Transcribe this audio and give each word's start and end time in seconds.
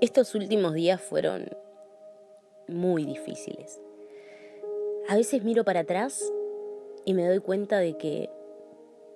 Estos 0.00 0.34
últimos 0.34 0.74
días 0.74 1.00
fueron 1.00 1.48
muy 2.68 3.04
difíciles. 3.04 3.80
A 5.08 5.16
veces 5.16 5.44
miro 5.44 5.64
para 5.64 5.80
atrás 5.80 6.32
y 7.04 7.14
me 7.14 7.26
doy 7.26 7.38
cuenta 7.38 7.78
de 7.78 7.96
que 7.96 8.28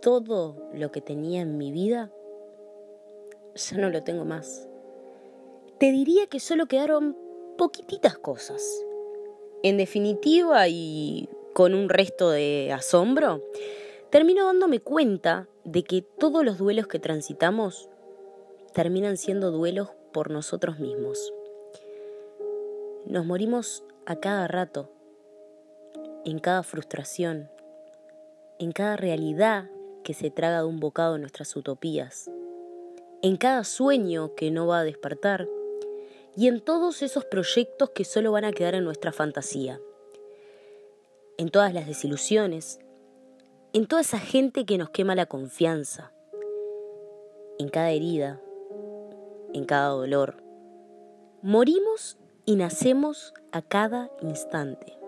todo 0.00 0.56
lo 0.72 0.92
que 0.92 1.00
tenía 1.00 1.42
en 1.42 1.58
mi 1.58 1.72
vida 1.72 2.12
ya 3.54 3.76
no 3.76 3.90
lo 3.90 4.02
tengo 4.04 4.24
más. 4.24 4.68
Te 5.78 5.90
diría 5.90 6.26
que 6.26 6.40
solo 6.40 6.66
quedaron 6.66 7.16
poquititas 7.56 8.16
cosas. 8.16 8.62
En 9.62 9.76
definitiva 9.76 10.68
y 10.68 11.28
con 11.54 11.74
un 11.74 11.88
resto 11.88 12.30
de 12.30 12.72
asombro, 12.72 13.42
termino 14.10 14.46
dándome 14.46 14.80
cuenta 14.80 15.48
de 15.64 15.82
que 15.82 16.02
todos 16.02 16.44
los 16.44 16.58
duelos 16.58 16.86
que 16.86 17.00
transitamos 17.00 17.88
terminan 18.72 19.16
siendo 19.16 19.50
duelos 19.50 19.90
por 20.18 20.32
nosotros 20.32 20.80
mismos. 20.80 21.32
Nos 23.06 23.24
morimos 23.24 23.84
a 24.04 24.16
cada 24.16 24.48
rato, 24.48 24.90
en 26.24 26.40
cada 26.40 26.64
frustración, 26.64 27.48
en 28.58 28.72
cada 28.72 28.96
realidad 28.96 29.70
que 30.02 30.14
se 30.14 30.32
traga 30.32 30.58
de 30.58 30.64
un 30.64 30.80
bocado 30.80 31.18
nuestras 31.18 31.54
utopías, 31.54 32.28
en 33.22 33.36
cada 33.36 33.62
sueño 33.62 34.34
que 34.34 34.50
no 34.50 34.66
va 34.66 34.80
a 34.80 34.84
despertar 34.84 35.48
y 36.36 36.48
en 36.48 36.62
todos 36.62 37.02
esos 37.02 37.24
proyectos 37.24 37.90
que 37.90 38.04
solo 38.04 38.32
van 38.32 38.44
a 38.44 38.50
quedar 38.50 38.74
en 38.74 38.82
nuestra 38.82 39.12
fantasía, 39.12 39.80
en 41.36 41.48
todas 41.50 41.72
las 41.72 41.86
desilusiones, 41.86 42.80
en 43.72 43.86
toda 43.86 44.02
esa 44.02 44.18
gente 44.18 44.66
que 44.66 44.78
nos 44.78 44.90
quema 44.90 45.14
la 45.14 45.26
confianza, 45.26 46.12
en 47.60 47.68
cada 47.68 47.92
herida, 47.92 48.42
en 49.52 49.64
cada 49.64 49.88
dolor. 49.88 50.42
Morimos 51.42 52.18
y 52.44 52.56
nacemos 52.56 53.34
a 53.52 53.62
cada 53.62 54.10
instante. 54.22 54.98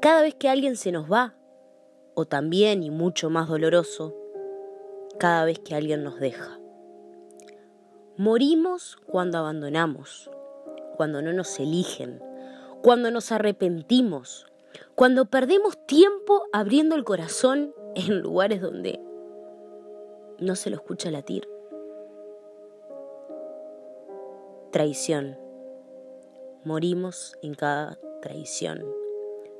Cada 0.00 0.22
vez 0.22 0.34
que 0.34 0.48
alguien 0.48 0.76
se 0.76 0.92
nos 0.92 1.10
va, 1.10 1.34
o 2.14 2.24
también 2.24 2.82
y 2.82 2.90
mucho 2.90 3.30
más 3.30 3.48
doloroso, 3.48 4.14
cada 5.18 5.44
vez 5.44 5.58
que 5.58 5.74
alguien 5.74 6.04
nos 6.04 6.20
deja. 6.20 6.58
Morimos 8.16 8.96
cuando 9.06 9.38
abandonamos, 9.38 10.30
cuando 10.96 11.22
no 11.22 11.32
nos 11.32 11.58
eligen, 11.60 12.22
cuando 12.82 13.10
nos 13.10 13.32
arrepentimos, 13.32 14.46
cuando 14.94 15.26
perdemos 15.26 15.84
tiempo 15.86 16.42
abriendo 16.52 16.94
el 16.94 17.04
corazón 17.04 17.72
en 17.94 18.20
lugares 18.20 18.60
donde 18.60 19.00
no 20.38 20.54
se 20.56 20.70
lo 20.70 20.76
escucha 20.76 21.10
latir. 21.10 21.48
Traición. 24.78 25.36
Morimos 26.62 27.36
en 27.42 27.54
cada 27.54 27.98
traición. 28.22 28.86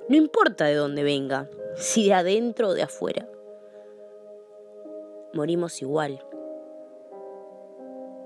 No 0.08 0.14
importa 0.14 0.66
de 0.66 0.77
dónde 0.77 1.02
venga, 1.02 1.50
si 1.75 2.06
de 2.06 2.14
adentro 2.14 2.69
o 2.69 2.75
de 2.75 2.84
afuera. 2.84 3.28
Morimos 5.34 5.83
igual. 5.83 6.25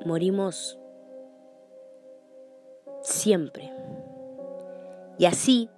Morimos 0.04 0.78
siempre. 3.00 3.72
Y 5.16 5.24
así, 5.24 5.70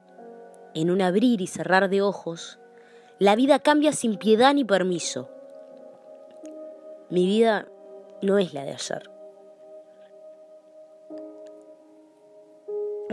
en 0.74 0.90
un 0.90 1.00
abrir 1.00 1.40
y 1.40 1.46
cerrar 1.46 1.90
de 1.90 2.02
ojos, 2.02 2.58
la 3.20 3.36
vida 3.36 3.60
cambia 3.60 3.92
sin 3.92 4.18
piedad 4.18 4.52
ni 4.52 4.64
permiso. 4.64 5.28
Mi 7.08 7.24
vida 7.24 7.68
no 8.20 8.36
es 8.38 8.52
la 8.52 8.64
de 8.64 8.72
ayer. 8.72 9.13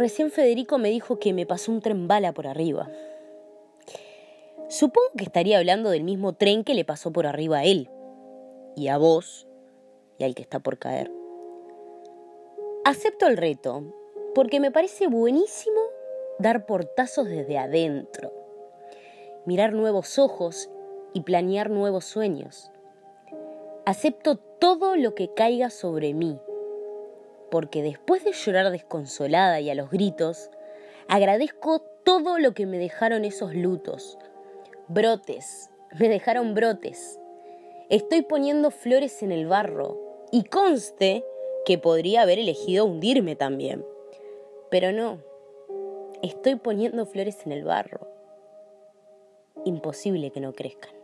Recién 0.01 0.31
Federico 0.31 0.79
me 0.79 0.89
dijo 0.89 1.19
que 1.19 1.31
me 1.31 1.45
pasó 1.45 1.71
un 1.71 1.79
tren 1.79 2.07
bala 2.07 2.33
por 2.33 2.47
arriba. 2.47 2.89
Supongo 4.67 5.11
que 5.15 5.25
estaría 5.25 5.59
hablando 5.59 5.91
del 5.91 6.03
mismo 6.03 6.33
tren 6.33 6.63
que 6.63 6.73
le 6.73 6.83
pasó 6.83 7.11
por 7.11 7.27
arriba 7.27 7.59
a 7.59 7.65
él, 7.65 7.87
y 8.75 8.87
a 8.87 8.97
vos, 8.97 9.47
y 10.17 10.23
al 10.23 10.33
que 10.33 10.41
está 10.41 10.57
por 10.57 10.79
caer. 10.79 11.11
Acepto 12.83 13.27
el 13.27 13.37
reto, 13.37 13.93
porque 14.33 14.59
me 14.59 14.71
parece 14.71 15.05
buenísimo 15.05 15.81
dar 16.39 16.65
portazos 16.65 17.27
desde 17.27 17.59
adentro, 17.59 18.33
mirar 19.45 19.71
nuevos 19.71 20.17
ojos 20.17 20.71
y 21.13 21.21
planear 21.21 21.69
nuevos 21.69 22.05
sueños. 22.05 22.71
Acepto 23.85 24.37
todo 24.37 24.95
lo 24.95 25.13
que 25.13 25.31
caiga 25.35 25.69
sobre 25.69 26.15
mí 26.15 26.39
porque 27.51 27.83
después 27.83 28.23
de 28.23 28.31
llorar 28.31 28.71
desconsolada 28.71 29.59
y 29.59 29.69
a 29.69 29.75
los 29.75 29.91
gritos, 29.91 30.49
agradezco 31.07 31.81
todo 32.03 32.39
lo 32.39 32.53
que 32.53 32.65
me 32.65 32.79
dejaron 32.79 33.25
esos 33.25 33.53
lutos. 33.53 34.17
Brotes, 34.87 35.69
me 35.99 36.07
dejaron 36.07 36.55
brotes. 36.55 37.19
Estoy 37.89 38.21
poniendo 38.21 38.71
flores 38.71 39.21
en 39.21 39.33
el 39.33 39.47
barro 39.47 39.99
y 40.31 40.45
conste 40.45 41.25
que 41.65 41.77
podría 41.77 42.21
haber 42.21 42.39
elegido 42.39 42.85
hundirme 42.85 43.35
también. 43.35 43.85
Pero 44.69 44.93
no, 44.93 45.19
estoy 46.23 46.55
poniendo 46.55 47.05
flores 47.05 47.45
en 47.45 47.51
el 47.51 47.65
barro. 47.65 48.07
Imposible 49.65 50.31
que 50.31 50.39
no 50.39 50.53
crezcan. 50.53 51.00